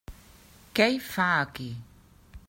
[0.79, 1.69] Què hi fa, aquí?